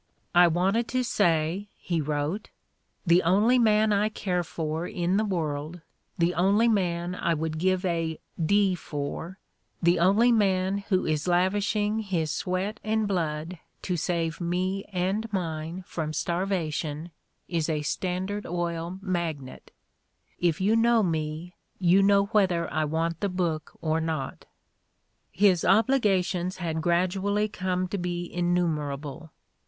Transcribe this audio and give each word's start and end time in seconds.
"I 0.33 0.47
wanted 0.47 0.87
to 0.87 1.03
say," 1.03 1.69
he 1.77 2.01
wrote, 2.01 2.49
"the 3.05 3.21
only 3.21 3.59
man 3.59 3.93
I 3.93 4.09
care 4.09 4.43
for 4.43 4.87
in 4.87 5.17
the 5.17 5.23
world, 5.23 5.81
the 6.17 6.33
only 6.33 6.67
man 6.67 7.13
I 7.13 7.35
would 7.35 7.59
give 7.59 7.85
a 7.85 8.17
d 8.43 8.73
for, 8.73 9.37
the 9.79 9.99
only 9.99 10.31
man 10.31 10.79
who 10.89 11.05
is 11.05 11.27
lavishing 11.27 11.99
his 11.99 12.31
sweat 12.31 12.79
and 12.83 13.07
blood 13.07 13.59
to 13.83 13.95
save 13.95 14.41
me 14.41 14.85
and 14.85 15.31
mine 15.31 15.83
from 15.85 16.13
starvation 16.13 17.11
is 17.47 17.69
a 17.69 17.83
Standard 17.83 18.47
Oil 18.47 18.97
magnate. 19.03 19.69
If 20.39 20.59
you 20.59 20.75
know 20.75 21.03
me, 21.03 21.53
you 21.77 22.01
know 22.01 22.25
whether 22.25 22.67
I 22.73 22.85
want 22.85 23.19
the 23.19 23.29
book 23.29 23.77
or 23.83 24.01
not." 24.01 24.45
His 25.31 25.63
obligations 25.63 26.57
had 26.57 26.81
gradually 26.81 27.47
come 27.47 27.87
to 27.89 27.99
be 27.99 28.23
in 28.25 28.51
numerable. 28.55 29.29